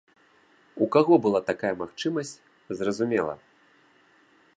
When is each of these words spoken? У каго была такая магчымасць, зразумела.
У 0.85 0.85
каго 0.95 1.13
была 1.25 1.41
такая 1.49 1.73
магчымасць, 1.81 2.31
зразумела. 2.79 3.35